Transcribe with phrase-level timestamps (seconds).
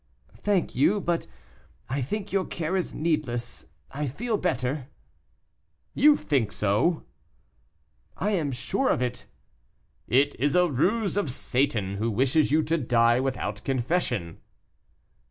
[0.33, 1.27] "Thank you, but
[1.87, 4.87] I think your care is needless; I feel better."
[5.93, 7.03] "You think so?"
[8.17, 9.27] "I am sure of it."
[10.07, 14.39] "It is a ruse of Satan, who wishes you to die without confession."